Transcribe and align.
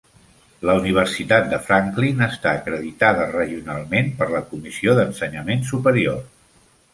La 0.67 0.75
Universitat 0.77 1.43
de 1.51 1.59
Franklin 1.67 2.23
està 2.27 2.53
acreditada 2.61 3.27
regionalment 3.35 4.11
per 4.23 4.29
la 4.37 4.43
Comissió 4.55 4.97
d'Ensenyament 5.03 5.63
Superior. 5.71 6.19